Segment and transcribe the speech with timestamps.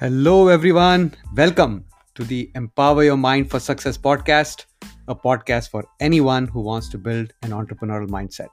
[0.00, 1.12] Hello, everyone.
[1.34, 1.84] Welcome
[2.14, 4.66] to the Empower Your Mind for Success podcast,
[5.08, 8.46] a podcast for anyone who wants to build an entrepreneurial mindset.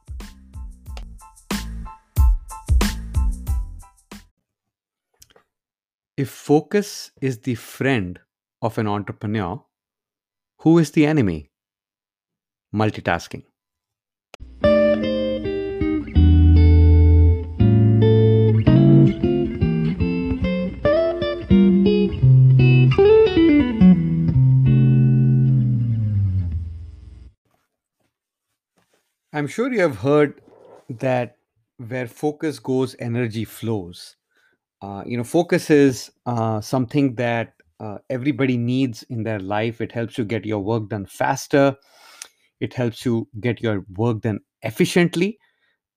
[6.17, 8.19] If focus is the friend
[8.63, 9.63] of an entrepreneur,
[10.61, 11.51] who is the enemy?
[12.73, 13.43] Multitasking.
[29.35, 30.39] I'm sure you have heard
[30.89, 31.35] that
[31.89, 34.15] where focus goes, energy flows.
[34.81, 39.81] Uh, you know, focus is uh, something that uh, everybody needs in their life.
[39.81, 41.75] It helps you get your work done faster.
[42.61, 45.37] It helps you get your work done efficiently,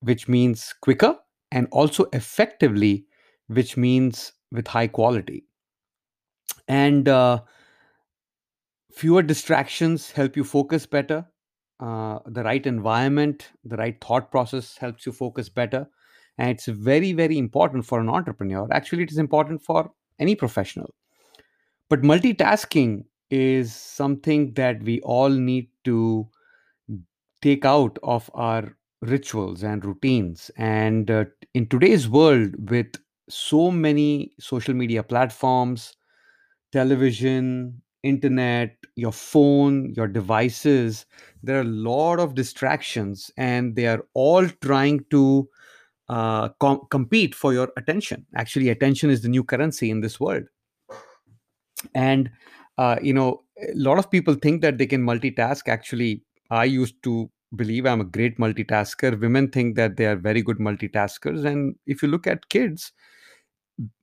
[0.00, 1.16] which means quicker,
[1.52, 3.06] and also effectively,
[3.47, 5.44] which means with high quality.
[6.66, 7.42] And uh,
[8.91, 11.25] fewer distractions help you focus better
[11.81, 15.87] uh, the right environment the right thought process helps you focus better.
[16.39, 18.69] And it's very very important for an entrepreneur.
[18.73, 20.95] Actually it is important for any professional.
[21.89, 26.29] But multitasking is something that we all need to
[27.41, 30.51] take out of our rituals and routines.
[30.56, 32.97] And uh, in today's world with
[33.29, 35.95] so many social media platforms
[36.73, 41.06] television, internet, your phone, your devices.
[41.42, 45.48] There are a lot of distractions, and they are all trying to
[46.08, 48.26] uh, com- compete for your attention.
[48.36, 50.44] Actually, attention is the new currency in this world.
[51.94, 52.30] And,
[52.76, 55.69] uh, you know, a lot of people think that they can multitask.
[55.69, 59.20] Actually, I used to believe I'm a great multitasker.
[59.20, 61.44] Women think that they are very good multitaskers.
[61.44, 62.92] And if you look at kids,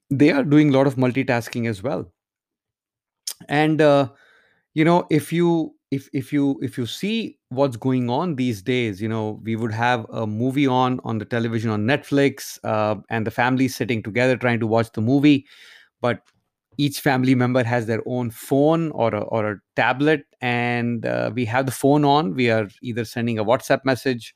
[0.09, 2.11] they are doing a lot of multitasking as well
[3.49, 4.09] and uh,
[4.73, 9.01] you know if you if if you if you see what's going on these days
[9.01, 13.25] you know we would have a movie on on the television on netflix uh, and
[13.27, 15.45] the family sitting together trying to watch the movie
[16.01, 16.21] but
[16.77, 21.45] each family member has their own phone or a, or a tablet and uh, we
[21.45, 22.33] have the phone on.
[22.35, 24.35] We are either sending a whatsapp message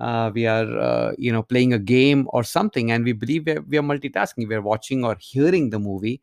[0.00, 3.52] uh, we are uh, you know playing a game or something and we believe we
[3.52, 4.48] are, we are multitasking.
[4.48, 6.20] We are watching or hearing the movie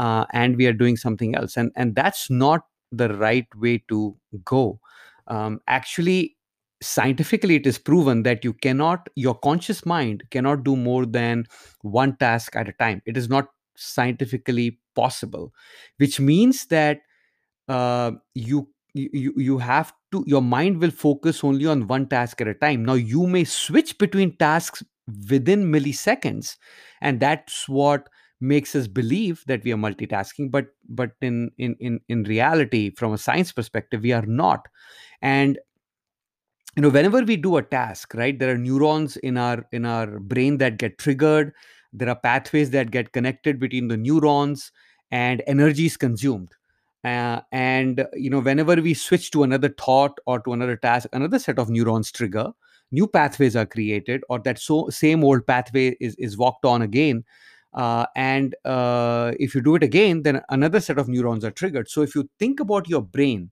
[0.00, 1.56] uh, and we are doing something else.
[1.56, 2.62] And and that's not
[2.92, 4.80] the right way to go.
[5.28, 6.36] Um, actually
[6.82, 11.44] scientifically it is proven that you cannot your conscious mind cannot do more than
[11.82, 13.02] one task at a time.
[13.06, 15.52] It is not scientifically possible
[15.98, 17.00] which means that
[17.68, 22.48] uh, you you you have to your mind will focus only on one task at
[22.48, 22.84] a time.
[22.84, 24.82] Now you may switch between tasks
[25.30, 26.56] within milliseconds
[27.00, 28.08] and that's what
[28.40, 33.12] makes us believe that we are multitasking but but in in in, in reality from
[33.12, 34.66] a science perspective we are not.
[35.22, 35.58] And
[36.76, 40.18] you know whenever we do a task right there are neurons in our in our
[40.20, 41.52] brain that get triggered.
[41.92, 44.70] There are pathways that get connected between the neurons
[45.10, 46.54] and energy is consumed.
[47.02, 51.38] Uh, and you know whenever we switch to another thought or to another task another
[51.38, 52.52] set of neurons trigger
[52.92, 57.24] new pathways are created or that so same old pathway is is walked on again
[57.74, 61.88] uh, and uh, if you do it again then another set of neurons are triggered.
[61.88, 63.50] So if you think about your brain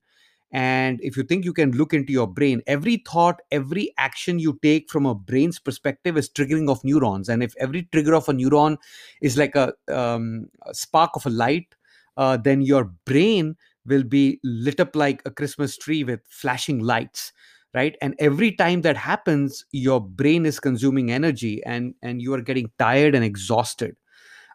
[0.50, 4.58] and if you think you can look into your brain every thought every action you
[4.62, 7.28] take from a brain's perspective is triggering of neurons.
[7.28, 8.78] And if every trigger of a neuron
[9.20, 11.74] is like a, um, a spark of a light
[12.16, 13.56] uh, then your brain
[13.86, 17.32] will be lit up like a christmas tree with flashing lights
[17.74, 17.96] right?
[18.00, 22.70] And every time that happens your brain is consuming energy and and you are getting
[22.78, 23.96] tired and exhausted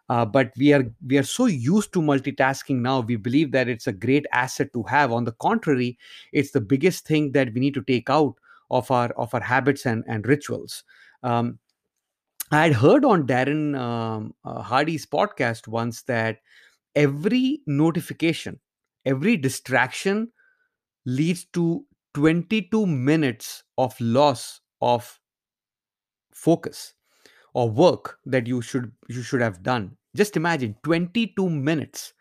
[0.08, 3.86] uh, but we are we are so used to multitasking now we believe that it's
[3.86, 5.12] a great asset to have.
[5.12, 5.98] On the contrary
[6.32, 8.34] it's the biggest thing that we need to take out
[8.70, 10.84] of our of our habits and and rituals.
[11.22, 11.58] Um,
[12.50, 16.40] i had heard on darren um, uh, hardy's podcast once that
[16.94, 18.60] every notification
[19.06, 20.30] every distraction
[21.06, 21.84] leads to
[22.14, 25.18] 22 minutes of loss of
[26.32, 26.94] focus
[27.54, 29.96] or work that you should you should have done.
[30.16, 32.12] Just imagine 22 minutes.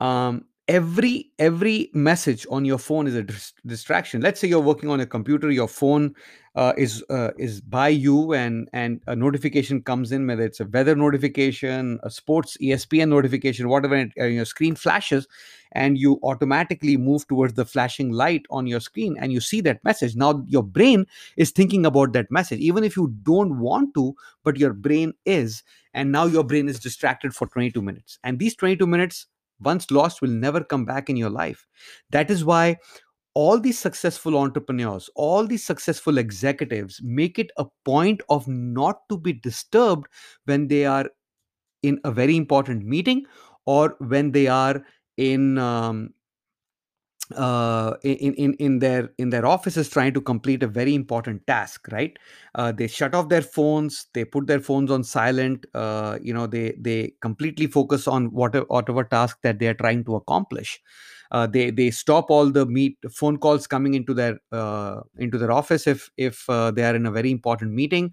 [0.00, 4.20] Um, every every message on your phone is a dis- distraction.
[4.20, 6.14] Let's say you're working on a computer your phone
[6.56, 10.64] uh, is uh, is by you and and a notification comes in whether it's a
[10.64, 15.28] weather notification a sports espn notification whatever uh, your screen flashes
[15.72, 19.84] and you automatically move towards the flashing light on your screen and you see that
[19.84, 20.16] message.
[20.16, 22.60] Now your brain is thinking about that message.
[22.60, 26.80] Even if you don't want to but your brain is and now your brain is
[26.80, 28.18] distracted for 22 minutes.
[28.24, 29.26] And these 22 minutes
[29.60, 31.66] once lost will never come back in your life.
[32.10, 32.76] That is why
[33.34, 39.18] all these successful entrepreneurs all these successful executives make it a point of not to
[39.18, 40.06] be disturbed
[40.46, 41.10] when they are
[41.82, 43.24] in a very important meeting
[43.66, 44.82] or when they are
[45.16, 46.10] in um,
[47.34, 51.88] uh, in, in in their in their offices trying to complete a very important task
[51.90, 52.18] right?
[52.54, 56.46] Uh, they shut off their phones they put their phones on silent uh, you know
[56.46, 60.80] they they completely focus on whatever whatever task that they are trying to accomplish.
[61.32, 65.50] Uh, they they stop all the meet phone calls coming into their uh, into their
[65.50, 68.12] office if if uh, they are in a very important meeting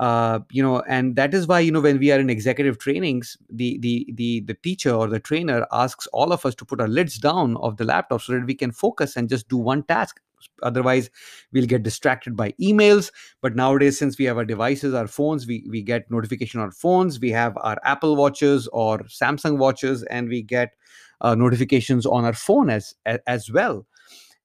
[0.00, 3.36] uh, you know and that is why you know when we are in executive trainings
[3.48, 6.88] the the the the teacher or the trainer asks all of us to put our
[6.88, 10.20] lids down of the laptop so that we can focus and just do one task.
[10.62, 11.10] Otherwise
[11.52, 13.10] we'll get distracted by emails.
[13.40, 16.72] But nowadays since we have our devices our phones we, we get notification on our
[16.72, 20.72] phones we have our apple watches or samsung watches and we get
[21.20, 23.86] uh, notifications on our phone as as, as well.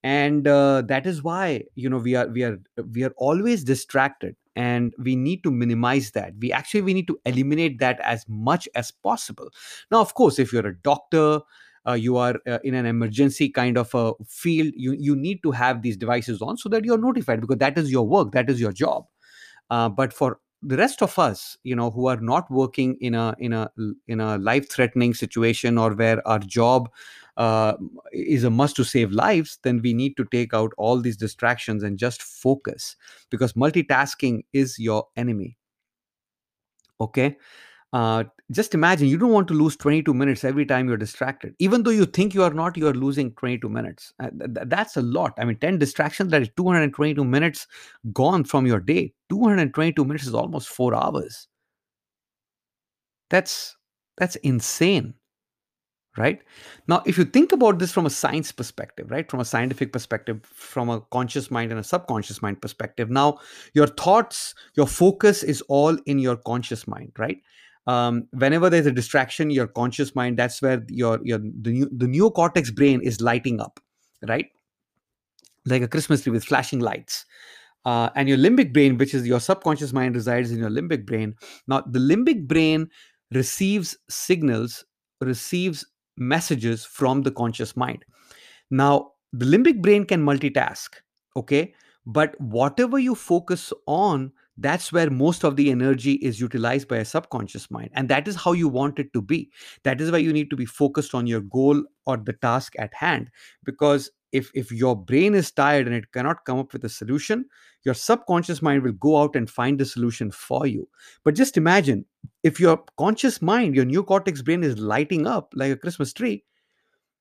[0.04, 2.60] And uh, that is why you know we are we are
[2.94, 6.34] we are always distracted and we need to minimize that.
[6.40, 9.50] We actually we need to eliminate that as much as possible.
[9.92, 11.42] Now of course if you're a doctor
[11.88, 15.52] uh, you are uh, in an emergency kind of a field you you need to
[15.52, 18.60] have these devices on so that you're notified because that is your work that is
[18.60, 19.06] your job.
[19.70, 23.34] Uh, but for the rest of us you know who are not working in a
[23.40, 23.70] in a
[24.08, 26.90] in a life threatening situation or where our job
[27.40, 27.74] uh,
[28.12, 31.84] is a must to save lives then we need to take out all these distractions
[31.84, 32.98] and just focus
[33.30, 35.58] because multitasking is your enemy.
[37.00, 37.38] Okay?
[37.94, 41.56] Uh, just imagine you don't want to lose 22 minutes every time you're distracted.
[41.60, 44.14] Even though you think you are not you are losing 22 minutes.
[44.20, 45.34] Uh, th- th- that's a lot.
[45.40, 47.68] I mean 10 distractions that is 222 minutes
[48.12, 49.14] gone from your day.
[49.30, 51.48] 222 minutes is almost 4 hours.
[53.30, 53.78] That's
[54.18, 55.14] that's insane
[56.20, 56.42] right?
[56.88, 59.30] Now if you think about this from a science perspective right?
[59.32, 63.40] From a scientific perspective from a conscious mind and a subconscious mind perspective now
[63.74, 67.38] your thoughts your focus is all in your conscious mind right?
[67.88, 72.06] Um, whenever there's a distraction your conscious mind that's where your your the, new, the
[72.06, 73.80] neocortex brain is lighting up
[74.28, 74.48] right?
[75.66, 77.26] Like a christmas tree with flashing lights.
[77.86, 81.34] Uh, and your limbic brain which is your subconscious mind resides in your limbic brain.
[81.66, 82.90] Now the limbic brain
[83.32, 84.84] receives signals
[85.22, 85.86] receives
[86.20, 88.06] messages from the conscious mind.
[88.70, 90.90] Now, the limbic brain can multitask,
[91.36, 91.74] okay?
[92.06, 97.06] But whatever you focus on, that's where most of the energy is utilized by a
[97.06, 97.92] subconscious mind.
[97.94, 99.52] And that is how you want it to be.
[99.84, 102.94] That is why you need to be focused on your goal or the task at
[102.94, 103.30] hand.
[103.64, 107.46] Because if, if your brain is tired and it cannot come up with a solution,
[107.84, 110.88] your subconscious mind will go out and find the solution for you.
[111.24, 112.06] But just imagine
[112.44, 116.44] if your conscious mind, your neocortex brain is lighting up like a Christmas tree,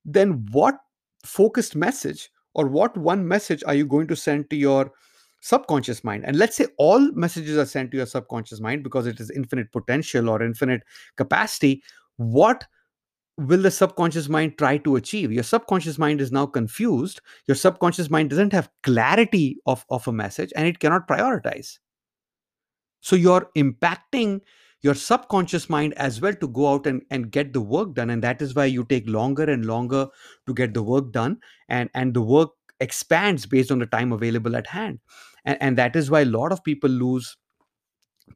[0.04, 0.78] then what
[1.24, 4.90] focused message or what one message are you going to send to your
[5.40, 6.24] subconscious mind?
[6.26, 9.70] And let's say all messages are sent to your subconscious mind because it is infinite
[9.72, 10.82] potential or infinite
[11.16, 11.82] capacity.
[12.16, 12.66] What
[13.38, 15.32] will the subconscious mind try to achieve?
[15.32, 17.20] Your subconscious mind is now confused.
[17.46, 21.78] Your subconscious mind doesn't have clarity of, of a message and it cannot prioritize.
[23.00, 24.40] So you're impacting
[24.82, 28.10] your subconscious mind as well to go out and, and get the work done.
[28.10, 30.08] And that is why you take longer and longer
[30.46, 31.38] to get the work done.
[31.68, 34.98] And, and the work expands based on the time available at hand.
[35.44, 37.36] And, and that is why a lot of people lose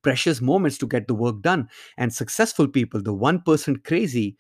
[0.03, 1.69] precious moments to get the work done.
[1.97, 4.37] And successful people, the 1% crazy,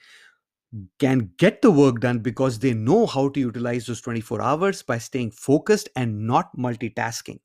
[0.99, 4.99] can get the work done because they know how to utilize those 24 hours by
[4.99, 7.39] staying focused and not multitasking.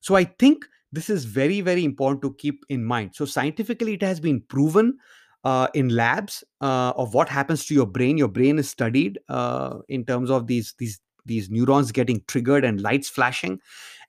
[0.00, 3.12] So I think this is very, very important to keep in mind.
[3.14, 4.98] So scientifically, it has been proven
[5.42, 8.16] uh, in labs uh, of what happens to your brain.
[8.16, 12.82] Your brain is studied uh, in terms of these these these neurons getting triggered and
[12.82, 13.58] lights flashing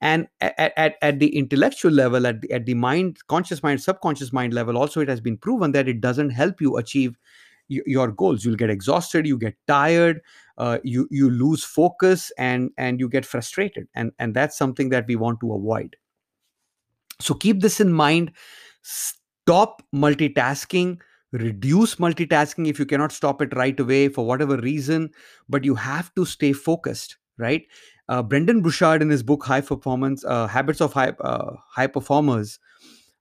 [0.01, 4.33] and at, at, at the intellectual level at the, at the mind conscious mind subconscious
[4.33, 7.17] mind level also it has been proven that it doesn't help you achieve
[7.67, 8.45] your goals.
[8.45, 10.21] You'll get exhausted you get tired
[10.57, 13.87] uh, you you lose focus and and you get frustrated.
[13.95, 15.95] And and that's something that we want to avoid.
[17.19, 18.31] So keep this in mind.
[18.81, 20.99] Stop multitasking.
[21.31, 25.09] Reduce multitasking if you cannot stop it right away for whatever reason,
[25.49, 27.65] but you have to stay focused, right?
[28.07, 32.59] Uh, Brendon Burchard, in his book High Performance uh, Habits of High, uh, High Performers,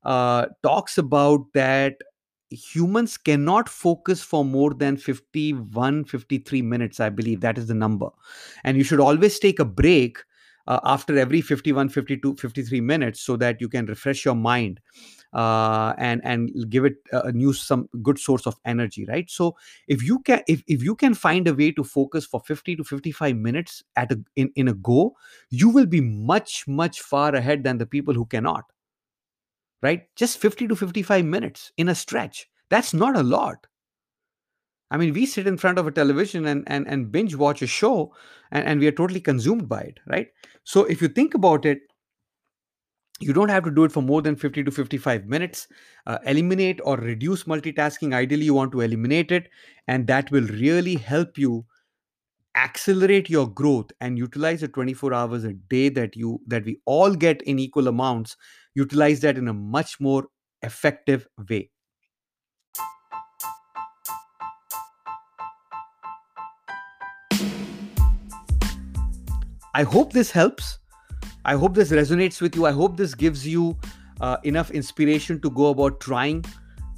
[0.05, 1.95] uh, talks about that
[2.55, 7.41] humans cannot focus for more than 51 53 minutes i believe.
[7.41, 8.09] That is the number.
[8.65, 10.19] And you should always take a break
[10.67, 14.81] uh, after every 51 52 53 minutes so that you can refresh your mind
[15.35, 19.29] uh, and and give it a new some good source of energy right?
[19.31, 19.57] So
[19.89, 22.85] if you can if, if you can find a way to focus for 50 to
[22.85, 25.17] 55 minutes at a in, in a go
[25.51, 28.65] you will be much much far ahead than the people who cannot
[29.83, 33.67] right just 50 to 55 minutes in a stretch that's not a lot
[34.91, 37.67] I mean, we sit in front of a television and, and, and binge watch a
[37.67, 38.15] show
[38.53, 40.29] and, and we are totally consumed by it, right?
[40.63, 41.81] So if you think about it,
[43.19, 45.67] you don't have to do it for more than 50 to 55 minutes.
[46.07, 48.15] Uh, eliminate or reduce multitasking.
[48.15, 49.49] Ideally, you want to eliminate it,
[49.89, 51.65] and that will really help you
[52.57, 57.15] accelerate your growth and utilize the 24 hours a day that you that we all
[57.15, 58.37] get in equal amounts
[58.75, 60.27] utilize that in a much more
[60.63, 61.71] effective way
[69.77, 70.79] I hope this helps.
[71.45, 72.65] I hope this resonates with you.
[72.65, 73.77] I hope this gives you
[74.21, 76.45] uh, enough inspiration to go about trying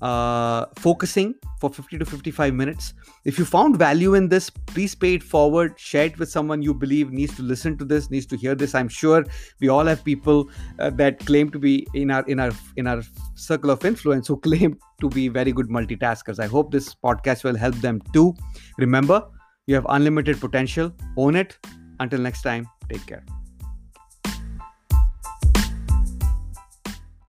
[0.07, 2.95] uh, focusing for 50 to 55 minutes.
[3.25, 6.75] If you found value in this, please pay it forward, share it with someone you
[6.75, 8.75] believe needs to listen to this, needs to hear this.
[8.75, 9.25] I'm sure
[9.61, 10.49] we all have people
[10.79, 13.03] uh, that claim to be in our in our in our
[13.35, 16.39] circle of influence who claim to be very good multitaskers.
[16.39, 18.35] I hope this podcast will help them too.
[18.79, 19.25] Remember,
[19.67, 20.93] you have unlimited potential.
[21.17, 21.59] Own it
[21.99, 23.25] until next time, take care.